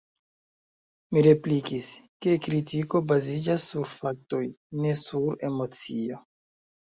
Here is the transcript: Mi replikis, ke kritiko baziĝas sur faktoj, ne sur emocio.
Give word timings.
Mi 1.15 1.21
replikis, 1.27 1.89
ke 2.25 2.33
kritiko 2.45 3.01
baziĝas 3.11 3.67
sur 3.73 3.91
faktoj, 3.91 4.41
ne 4.87 4.95
sur 5.03 5.37
emocio. 5.51 6.19